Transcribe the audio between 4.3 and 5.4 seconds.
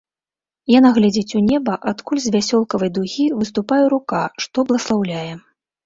што бласлаўляе.